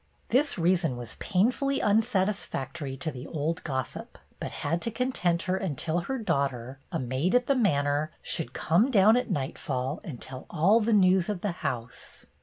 [0.29, 5.99] This reason was painfully unsatisfactory to the old gossip, but had to content her until
[5.99, 10.79] her daughter, a maid at the manor, should come down at nightfall and tell all
[10.79, 12.25] the news of the house.